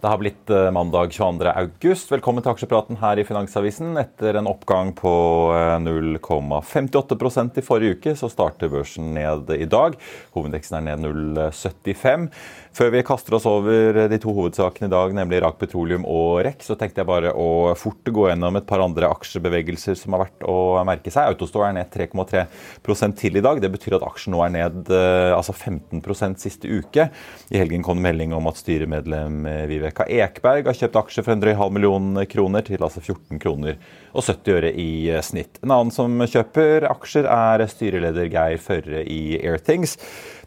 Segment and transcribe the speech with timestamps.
[0.00, 1.48] Det har blitt eh, mandag 22.
[1.50, 2.12] august.
[2.12, 3.96] Velkommen til aksjepraten her i Finansavisen.
[3.98, 5.10] Etter en oppgang på
[5.50, 9.96] eh, 0,58% i forrige uke, så starter børsen ned i dag.
[10.36, 12.28] Hovedindeksen er ned 0,75.
[12.78, 16.62] Før vi kaster oss over de to hovedsakene i dag, nemlig Irak Petroleum og REC,
[16.62, 20.46] så tenkte jeg bare å fort gå gjennom et par andre aksjebevegelser som har vært
[20.46, 21.32] å merke seg.
[21.32, 23.58] Autostore er ned 3,3 til i dag.
[23.58, 27.08] Det betyr at aksjen nå er ned eh, altså 15% siste uke.
[27.50, 31.32] I helgen kom det melding om at styremedlem eh, Viveka Ekberg har kjøpt aksjer for
[31.32, 33.78] en drøy halv million kroner til altså 14 kroner
[34.12, 35.60] og 70 øre i eh, snitt.
[35.62, 39.96] En annen som kjøper aksjer, er styreleder Geir Førre i Airthings.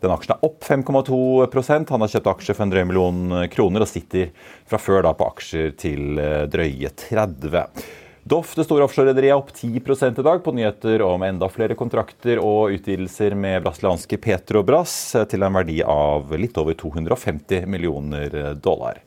[0.02, 3.90] Den aksjen er opp 5,2% Han har kjøpt aksjer for en drøy million kroner og
[3.90, 4.30] sitter
[4.70, 7.66] fra før da på aksjer til eh, drøye 30.
[8.24, 12.38] Doff, det store offshorerederiet, er opp 10 i dag på nyheter om enda flere kontrakter
[12.38, 14.94] og utvidelser med brasilianske Petrobras
[15.32, 19.02] til en verdi av litt over 250 millioner dollar.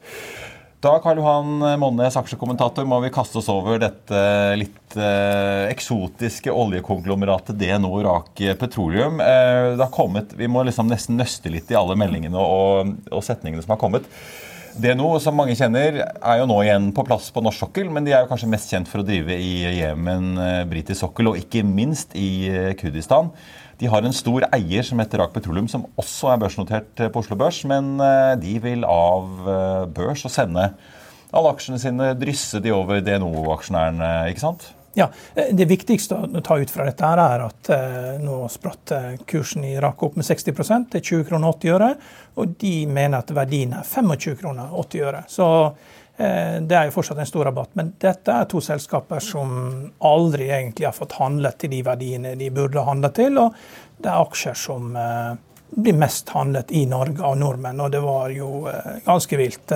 [0.85, 4.19] Da Karl Johan Monnes, aksjekommentator, må vi kaste oss over dette
[4.61, 9.23] litt eh, eksotiske oljekonglomeratet DNO Rak Petroleum.
[9.23, 13.25] Eh, det har kommet, Vi må liksom nesten nøste litt i alle meldingene og, og
[13.25, 14.11] setningene som har kommet.
[14.75, 18.11] DNO, som mange kjenner, er jo nå igjen på plass på norsk sokkel, men de
[18.15, 21.63] er jo kanskje mest kjent for å drive i Jemen, eh, britisk sokkel, og ikke
[21.67, 23.31] minst i eh, Kurdistan.
[23.79, 27.39] De har en stor eier som heter Rak Petroleum, som også er børsnotert på Oslo
[27.39, 27.63] Børs.
[27.71, 30.69] Men eh, de vil av eh, børs og sende
[31.35, 34.69] alle aksjene sine, drysse de over DNO-aksjonærene, ikke sant?
[34.95, 38.93] Ja, eh, Det viktigste å ta ut fra dette er at eh, nå spratt
[39.27, 41.91] kursen i Irak opp med 60% til 20 kroner 80 øre.
[42.37, 45.25] Og de mener at verdien er 25 kroner 80 øre.
[45.29, 45.51] Så
[46.17, 49.49] Eh, det er jo fortsatt en stor rabatt, men dette er to selskaper som
[50.07, 53.41] aldri egentlig har fått handlet til de verdiene de burde handle til.
[53.43, 53.57] Og
[53.99, 55.33] det er aksjer som eh,
[55.75, 59.75] blir mest handlet i Norge av nordmenn, og det var jo eh, ganske vilt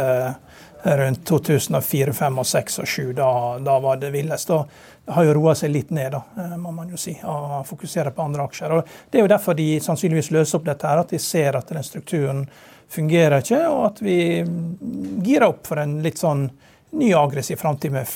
[0.82, 3.12] rundt 2004, 2005, 2006 og 2007.
[3.18, 3.30] Da,
[3.64, 4.50] da var det villest.
[4.50, 4.68] Og
[5.04, 8.24] det har jo roa seg litt ned, da, må man jo si, og fokusere på
[8.28, 8.74] andre aksjer.
[8.76, 11.70] Og Det er jo derfor de sannsynligvis løser opp dette, her, at de ser at
[11.72, 12.42] den strukturen
[12.88, 14.18] fungerer ikke, og at vi
[15.24, 16.48] girer opp for en litt sånn
[16.96, 18.08] ny aggressiv framtid med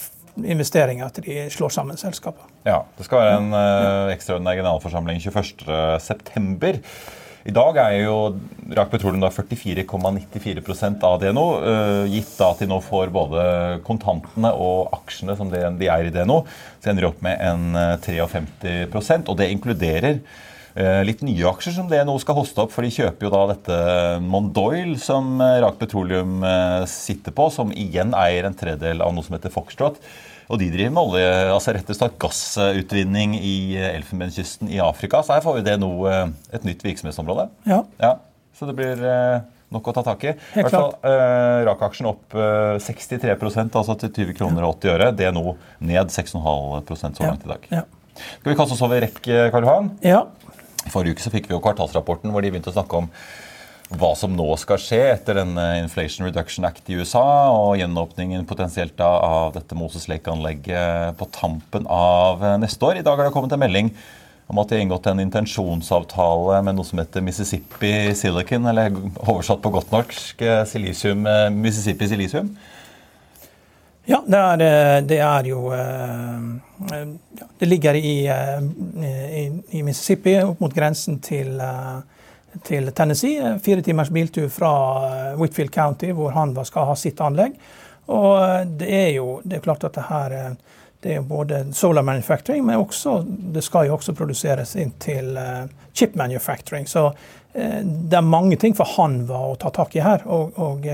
[0.48, 2.44] investeringer til de slår sammen selskaper.
[2.64, 6.78] Ja, Det skal være en uh, ekstraordinær generalforsamling 21.9.
[7.42, 8.16] I dag er jo
[8.76, 11.46] Rak Petroleum 44,94% av DNO.
[11.58, 13.42] Uh, gitt da at de nå får både
[13.86, 16.42] kontantene og aksjene som de, de er i DNO,
[16.78, 20.22] så ender de opp med en 53 uh, og det inkluderer
[20.72, 22.72] Eh, litt nye aksjer som DNO skal hoste opp.
[22.72, 23.78] For de kjøper jo da dette
[24.24, 29.26] Mondoil, som eh, Rak Petroleum eh, sitter på, som igjen eier en tredjedel av noe
[29.26, 30.00] som heter Foxtrot.
[30.50, 33.56] Og de driver med olje, altså rett og slett gassutvinning i
[33.92, 35.22] Elfenbenskysten i Afrika.
[35.22, 37.48] Så her får vi det nå et nytt virksomhetsområde.
[37.68, 37.82] Ja.
[38.02, 38.16] ja.
[38.58, 39.02] Så det blir
[39.72, 40.34] nok å ta tak i.
[40.54, 45.10] Helt hvert fall, eh, Rak-aksjen opp eh, 63% altså til 20 kroner og 80 øre.
[45.16, 47.70] Det er nå ned 6,5% så langt i dag.
[47.72, 47.86] Ja.
[48.12, 49.94] Skal vi kaste oss over rekk, Karl Johan?
[50.04, 50.26] Ja.
[50.92, 53.08] Forrige uke så fikk vi jo kvartalsrapporten hvor de begynte å snakke om
[53.98, 59.00] hva som nå skal skje etter denne Inflation Reduction Act i USA og gjenåpningen potensielt
[59.04, 63.00] av dette Moses Lake-anlegget på tampen av neste år.
[63.00, 63.92] I dag har det kommet en melding
[64.52, 68.92] om at de har inngått en intensjonsavtale med noe som heter Mississippi Silicon, eller
[69.22, 71.24] oversatt på godt norsk Silisium,
[71.56, 72.52] Mississippi Silisium.
[74.04, 76.38] Ja, det er, eh, det er jo eh,
[76.90, 77.10] eh,
[77.60, 81.54] Det ligger i, i, i, Mississippi, opp mot grensen til,
[82.66, 83.56] til Tennessee.
[83.64, 84.72] Fire timers biltur fra
[85.38, 87.56] Whitfield County, hvor han skal ha sitt anlegg.
[88.12, 90.56] Og det er jo det er klart at det her
[91.02, 95.34] det er både solar manufacturing, men også, det skal jo også produseres inn til
[95.98, 96.86] chip manufacturing.
[96.86, 97.08] Så
[97.52, 100.22] det er mange ting for Hanva å ta tak i her.
[100.30, 100.86] Og, og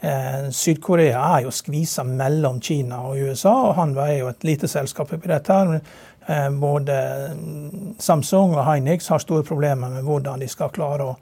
[0.00, 5.10] Syd-Korea er jo skvisa mellom Kina og USA, og Hanva er jo et lite selskap
[5.16, 5.52] oppi dette.
[5.52, 5.80] her.
[6.54, 6.98] Både
[7.98, 11.16] Samsung og Hynix har store problemer med hvordan de skal klare å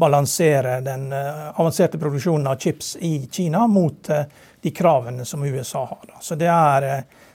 [0.00, 4.08] balansere den avanserte produksjonen av chips i Kina mot
[4.62, 6.14] de kravene som USA har.
[6.20, 6.88] Så det er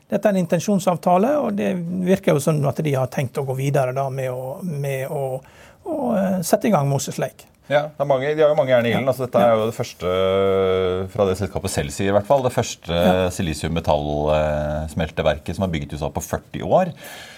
[0.08, 1.74] dette er en intensjonsavtale, og det
[2.08, 5.24] virker jo sånn at de har tenkt å gå videre da, med, å, med å,
[5.84, 7.50] å, eh, sette i gang Moses Lake.
[7.68, 9.08] Ja, mange, De har jo mange jern i ilden.
[9.12, 10.08] Altså, dette er jo det første
[11.14, 13.30] fra det selskapet selv sier, i hvert fall, det første ja.
[13.34, 16.88] silisiummetallsmelteverket som er bygget i USA på 40 år.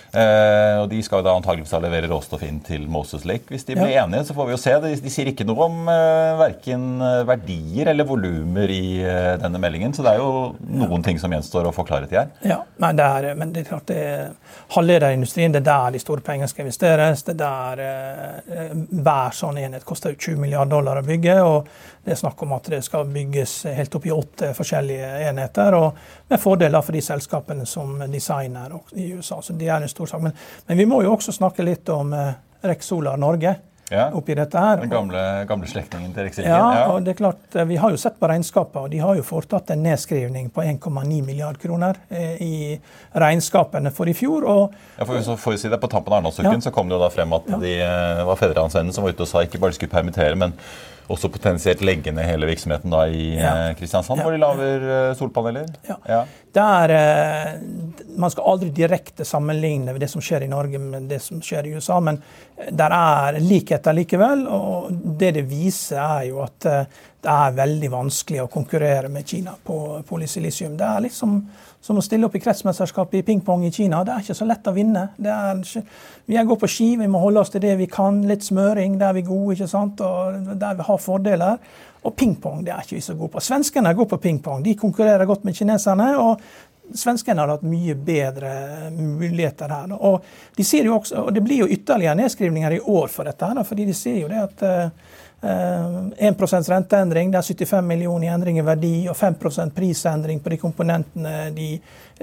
[0.09, 3.45] Uh, og De skal da antageligvis levere råstoff inn til Moses Lake.
[3.51, 4.05] Hvis de blir ja.
[4.05, 4.73] enige, så får vi jo se.
[4.81, 8.81] De, de sier ikke noe om uh, eh, verken eh, verdier eller volumer i
[9.41, 9.93] denne meldingen.
[9.93, 12.31] Så det er jo noen ting som gjenstår å få klarhet i her.
[12.45, 15.53] Ja, men det er, men det er klart det er halvlederindustrien.
[15.53, 17.23] Det er der de store pengene skal investeres.
[17.27, 21.39] Det er der Hver sånn enhet koster 20 milliarder dollar å bygge.
[21.45, 21.69] og
[22.03, 25.75] det er snakk om at det skal bygges helt opp i åtte forskjellige enheter.
[25.77, 25.97] og
[26.27, 29.41] Med fordeler for de selskapene som designer i USA.
[29.41, 30.21] så det er en stor sak.
[30.21, 30.37] Men,
[30.67, 32.31] men vi må jo også snakke litt om eh,
[32.61, 33.55] Rex Solar Norge.
[33.89, 34.77] Ja, oppi dette her.
[34.83, 36.59] Den gamle, gamle slektningen til Riksrevisjonen.
[36.61, 38.99] Ja, ja, og det er klart, eh, Vi har jo sett på regnskapet, og de
[39.01, 42.79] har jo foretatt en nedskrivning på 1,9 milliard kroner eh, i
[43.13, 44.45] regnskapene for i fjor.
[44.45, 46.61] Og, ja, for, så får vi si det, På tampen av Arendalsuken ja.
[46.61, 47.59] så kom det jo da frem at ja.
[47.63, 50.53] de eh, var Fedrelandsvennen som var ute og sa ikke bare de skulle permittere, men
[51.09, 53.53] også potensielt legge ned hele virksomheten da i ja.
[53.73, 54.27] Kristiansand, ja.
[54.27, 55.65] hvor de lager solpaneler.
[55.65, 56.03] solpaneler?
[56.05, 56.21] Ja.
[56.53, 57.59] Der, eh,
[58.17, 61.75] man skal aldri direkte sammenligne det som skjer i Norge med det som skjer i
[61.77, 62.17] USA, men
[62.71, 64.47] der er likheter likevel.
[64.47, 66.65] Og det det viser, er jo at
[67.19, 70.77] det er veldig vanskelig å konkurrere med Kina på polysilisium.
[70.79, 71.41] Det er liksom
[71.81, 74.01] som å stille opp i kretsmesterskapet i pingpong i Kina.
[74.03, 75.05] Det er ikke så lett å vinne.
[75.23, 75.61] Er,
[76.27, 78.21] vi gode på ski, vi må holde oss til det vi kan.
[78.27, 80.03] Litt smøring, der vi er gode, ikke sant?
[80.03, 81.77] og der vi har fordeler.
[82.07, 83.43] Og pingpong det er ikke vi så gode på.
[83.43, 84.63] Svenskene er gode på pingpong.
[84.63, 86.13] De konkurrerer godt med kineserne.
[86.17, 86.41] og
[86.95, 88.51] Svenskene har hatt mye bedre
[88.95, 89.91] muligheter her.
[89.93, 90.23] Og,
[90.55, 93.63] de ser jo også, og Det blir jo ytterligere nedskrivninger i år for dette.
[93.63, 94.89] fordi de ser jo det at uh,
[95.41, 100.51] 1 eh, renteendring, det er 75 millioner i endring i verdi, og 5% prisendring på
[100.51, 101.71] de komponentene de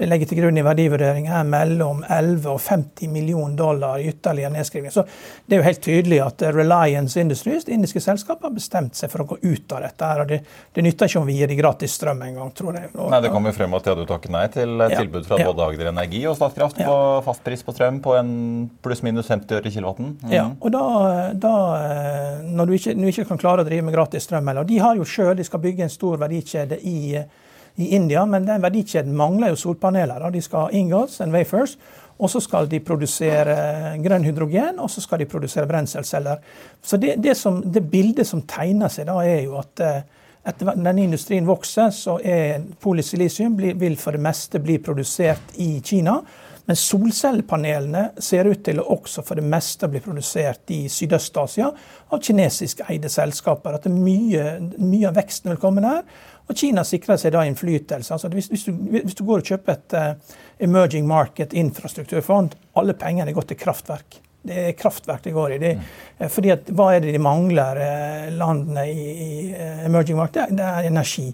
[0.05, 4.93] legger til grunn i verdivurdering, er mellom 11 og 50 millioner dollar i ytterligere nedskriving.
[4.93, 5.03] Så
[5.45, 9.23] det er jo helt tydelig at Reliance Industries, det indiske selskapet, har bestemt seg for
[9.23, 10.05] å gå ut av dette.
[10.05, 10.39] her, og Det,
[10.73, 12.91] det nytter ikke om vi gir de gratis strøm engang, tror jeg.
[12.93, 15.41] Og, nei, Det kom jo frem at de hadde takket nei til ja, tilbud fra
[15.41, 15.49] ja.
[15.49, 16.91] både Agder Energi og Statkraft ja.
[16.91, 18.31] på fastpris på strøm på en
[18.85, 20.13] pluss-minus 50 øre kilowatten.
[20.21, 20.35] Mm.
[20.35, 20.85] Ja, og da,
[21.33, 21.55] da
[22.45, 24.49] når du ikke ikke kan klare å drive med gratis strøm.
[24.51, 24.67] Eller.
[24.67, 27.17] De har jo selv, de skal bygge en stor verdikjede i,
[27.77, 30.27] i India, men den verdikjeden mangler jo solpaneler.
[30.33, 31.77] De skal ha ingots and wafers.
[32.17, 33.55] Og så skal de produsere
[34.01, 36.41] grønn hydrogen, og så skal de produsere brenselceller.
[36.81, 39.99] Så det, det, som, det bildet som tegner seg da, er jo at eh,
[40.47, 45.75] etter hvert denne industrien vokser, så er polysilisium vil for det meste bli produsert i
[45.85, 46.17] Kina.
[46.67, 51.69] Men solcellepanelene ser ut til å også for det meste bli produsert i Sydøst-Asia
[52.11, 53.77] av kinesisk eide selskaper.
[53.77, 56.01] At mye, mye, av veksten vil komme der.
[56.47, 58.11] Og Kina sikrer seg da innflytelse.
[58.13, 62.95] Altså hvis, hvis, du, hvis, du, går og kjøper et uh, emerging market infrastrukturfond, alle
[62.99, 64.19] pengene går til kraftverk.
[64.47, 65.61] Det er kraftverk det går i.
[65.63, 66.25] Det, mm.
[66.35, 69.31] fordi at, Hva er det de mangler, uh, landene i, i
[69.87, 70.51] emerging market?
[70.51, 71.29] Det er energi.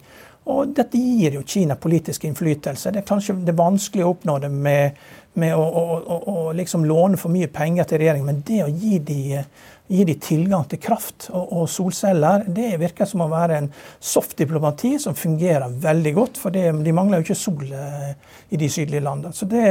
[0.52, 2.92] Og dette gir jo Kina politisk innflytelse.
[2.92, 4.98] Det er kanskje det er vanskelig å oppnå det med,
[5.40, 8.70] med å, å, å, å liksom låne for mye penger til regjeringen, men det å
[8.70, 9.42] gi de,
[9.90, 14.38] gi de tilgang til kraft og, og, solceller, det virker som å være en soft
[14.40, 16.42] diplomati som fungerer veldig godt.
[16.42, 18.14] For det, de mangler jo ikke sol eh,
[18.54, 19.34] i de sydlige landene.
[19.36, 19.66] Så det,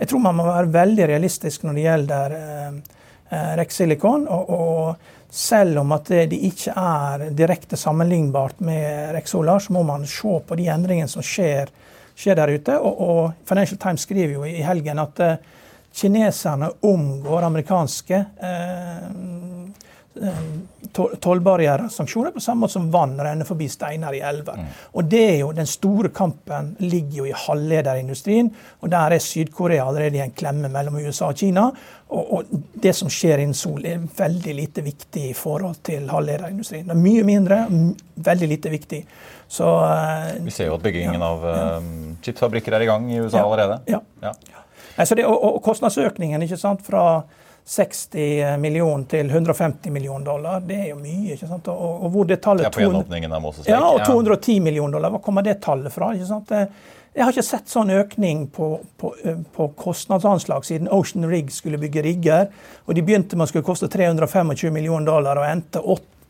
[0.00, 2.70] jeg tror man må være veldig realistisk når det gjelder eh,
[3.34, 4.28] eh Rex Silicon.
[4.28, 10.06] og, og selv om at det ikke er direkte sammenlignbart med Rexolar, så må man
[10.06, 11.72] se på de endringene som skjer,
[12.16, 12.78] skjer der ute.
[12.78, 15.34] Og, og, Financial Times skriver jo i helgen at uh,
[15.94, 19.34] kineserne omgår amerikanske uh,
[21.20, 24.60] tollbarrierer, sanksjoner, på samme måte som vann renner forbi steiner i elver.
[24.60, 24.68] Mm.
[24.94, 29.86] Og det er jo, Den store kampen ligger jo i halvlederindustrien, og der er Syd-Korea
[29.88, 31.66] allerede i en klemme mellom USA og Kina.
[32.08, 32.44] Og, og,
[32.82, 36.86] det som skjer innen sol, er veldig lite viktig i forhold til halvlederindustrien.
[36.86, 37.62] Det er mye mindre,
[38.14, 39.04] veldig lite viktig.
[39.48, 41.82] Så, uh, Vi ser jo at byggingen ja, av uh,
[42.24, 43.78] chipsfabrikker er i gang i USA ja, allerede.
[43.90, 44.00] Ja.
[44.24, 44.34] ja.
[44.96, 47.24] Altså det, og, og, kostnadsøkningen ikke sant, fra
[47.64, 50.64] 60 millioner til 150 millioner dollar.
[50.64, 51.36] Det er jo mye.
[51.36, 51.70] ikke sant?
[51.72, 52.66] Og, og hvor det tallet...
[52.66, 55.14] Ja, på gjenåpningen av Moses Ja, og 210 millioner dollar.
[55.14, 56.12] Hva kommer det tallet fra?
[56.14, 56.52] ikke sant?
[57.14, 59.12] Jeg har ikke sett sånn økning på, på,
[59.54, 62.48] på, kostnadsanslag siden Ocean Rig skulle bygge rigger.
[62.84, 65.82] Og de begynte med å skulle koste 325 millioner dollar og endte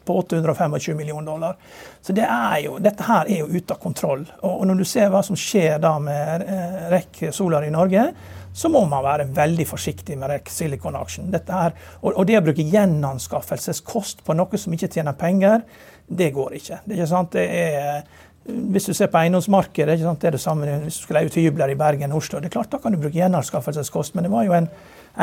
[0.04, 1.56] på 825 millioner dollar.
[2.02, 2.28] Så det
[2.64, 4.24] jo, dette her er jo ute av kontroll.
[4.42, 8.08] Og, når du ser hva som skjer da med eh, REC Solar i Norge,
[8.54, 11.32] så må man være veldig forsiktig med REC Silicon Action.
[11.32, 15.64] Her, og, det å bruke gjenanskaffelseskost på noe som ikke tjener penger,
[16.06, 16.82] det går ikke.
[16.84, 17.34] Det er ikke sant?
[17.34, 18.04] Det er,
[18.44, 21.72] hvis du ser på eiendomsmarkedet, det er det samme hvis du skal leie ut hybler
[21.72, 22.40] i Bergen og Oslo.
[22.40, 24.68] det er klart Da kan du bruke gjenanskaffelseskost, men det var jo en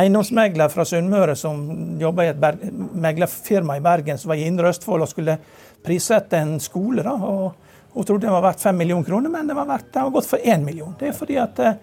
[0.02, 5.06] eiendomsmegler fra Sunnmøre som jobba i et meglerfirma i Bergen som var i Indre Østfold
[5.06, 5.38] og skulle
[5.86, 7.04] prissette en skole.
[7.04, 7.54] da, og
[7.94, 10.30] Hun trodde den var verdt fem millioner kroner, men det var, verdt, den var gått
[10.30, 10.96] for én million.
[11.00, 11.74] Det er fordi at eh,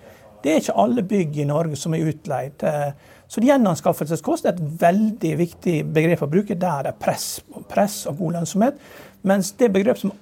[0.43, 2.63] det er ikke alle bygg i Norge som er utleid.
[2.65, 2.93] Eh,
[3.29, 7.27] så gjenanskaffelseskost er et veldig viktig begrep å bruke der det er press,
[7.69, 8.81] press og god lønnsomhet.
[9.29, 10.15] Mens det begrep som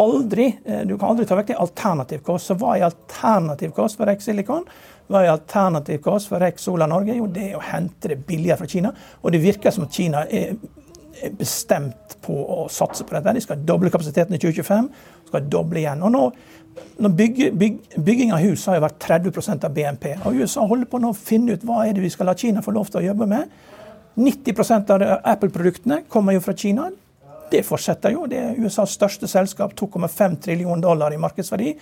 [0.00, 2.50] aldri eh, Du kan aldri ta vekk det alternativ kost.
[2.50, 4.64] Så hva er alternativ kost for Rex Silicon?
[5.10, 7.16] Hva er alternativ kost for Rex Sola Norge?
[7.16, 8.94] Jo, det er å hente det billigere fra Kina.
[9.22, 10.56] Og det virker som at Kina er
[11.38, 13.36] bestemt på å satse på dette.
[13.36, 14.90] De skal doble kapasiteten i 2025,
[15.30, 16.04] skal doble igjen.
[16.04, 16.28] Og nå
[16.98, 20.08] Bygge, byg, bygging av hus har jo vært 30% av BNP.
[20.26, 22.74] og USA holder på å finne ut hva er det vi skal la Kina få
[22.74, 23.50] lov til å jobbe med.
[24.18, 26.88] 90% av Apple-produktene kommer jo fra Kina.
[27.54, 28.26] Det fortsetter jo.
[28.26, 31.74] Det er USAs største selskap, 2,5 trillion dollar i markedsverdi.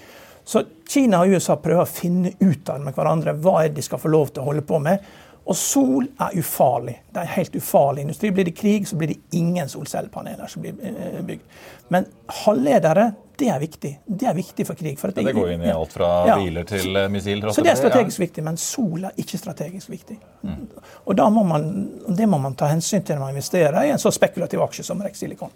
[0.44, 4.00] Så Kina og USA prøver å finne ut av med hverandre hva er de skal
[4.02, 5.00] få lov til å holde på med.
[5.42, 6.94] Og sol er ufarlig.
[7.10, 8.30] Det er helt ufarlig industri.
[8.30, 11.42] Blir det krig, så blir det ingen solcellepaneler som blir eh, bygd.
[11.90, 12.06] Men
[12.44, 13.08] halvledere,
[13.38, 13.90] det er viktig.
[14.06, 14.94] Det er viktig for krig.
[15.00, 16.38] For det, det, går inn i alt fra ja.
[16.38, 17.50] biler til uh, missiler?
[17.50, 18.26] Så det er strategisk ja.
[18.28, 20.20] viktig, men sol er ikke strategisk viktig.
[20.46, 20.62] Mm.
[21.10, 21.68] Og må man,
[22.06, 25.02] det må man ta hensyn til når man investerer i en så spekulativ aksje som
[25.02, 25.50] Rex Silicon.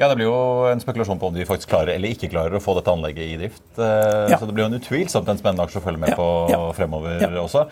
[0.00, 2.62] Ja, Det blir jo en spekulasjon på om de faktisk klarer eller ikke klarer å
[2.64, 3.66] få dette anlegget i drift.
[3.76, 4.38] Eh, ja.
[4.40, 6.28] Så det blir jo en utvilsomt en spennende aksje å følge med på
[6.78, 7.66] fremover også.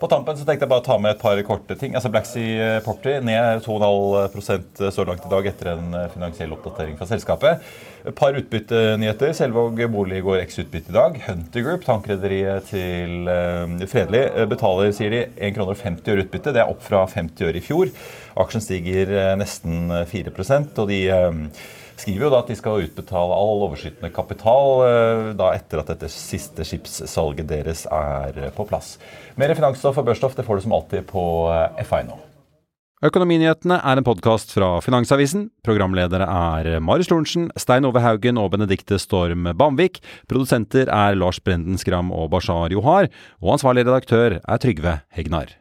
[0.00, 1.92] På tampen så tenkte jeg bare å ta med et par korte ting.
[1.92, 7.08] Altså Black Sea Porty ned 2,5% så langt i dag etter en finansiell oppdatering fra
[7.10, 7.66] selskapet.
[8.08, 9.34] Et par utbyttenyheter.
[9.36, 11.18] Selvåg bolig går eks-utbytte i dag.
[11.26, 16.56] Hunter Group, tankrederiet til uh, Fredelig, betaler sier de, 1,50 kroner utbytte.
[16.56, 17.92] Det er opp fra 50 øre i fjor.
[18.40, 21.02] Aksjen stiger nesten 4 og de
[22.00, 26.10] skriver jo da at de skal utbetale all overskytende kapital eh, da etter at dette
[26.12, 28.96] siste skipssalget deres er på plass.
[29.40, 32.18] Mer finansstoff og børsstoff det får du som alltid på eh, FI.no.
[33.00, 35.46] Økonominyhetene er en podkast fra Finansavisen.
[35.64, 40.02] Programledere er Marius Lorentzen, Stein Ove Haugen og Benedikte Storm Bamvik.
[40.28, 43.08] Produsenter er Lars Brenden Skram og Bashar Johar.
[43.40, 45.59] Og ansvarlig redaktør er Trygve Hegnar.